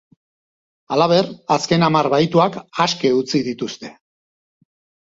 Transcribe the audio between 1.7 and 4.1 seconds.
hamar bahituak aske utzi dituzte.